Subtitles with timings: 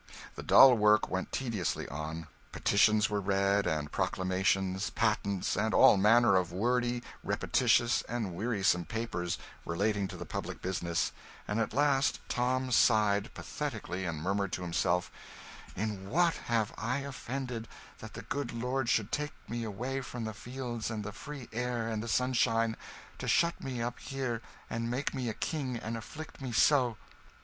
[0.33, 2.25] The dull work went tediously on.
[2.51, 9.37] Petitions were read, and proclamations, patents, and all manner of wordy, repetitious, and wearisome papers
[9.63, 11.11] relating to the public business;
[11.47, 15.11] and at last Tom sighed pathetically and murmured to himself,
[15.75, 17.67] "In what have I offended,
[17.99, 21.87] that the good God should take me away from the fields and the free air
[21.87, 22.75] and the sunshine,
[23.19, 26.97] to shut me up here and make me a king and afflict me so?"